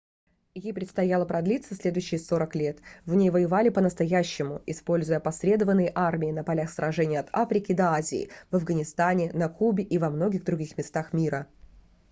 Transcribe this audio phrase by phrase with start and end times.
[0.55, 6.71] ей предстояло продлиться следующие 40 лет в ней воевали по-настоящему используя опосредованные армии на полях
[6.71, 11.45] сражений от африки до азии в афганистане на кубе и во многих других местах мира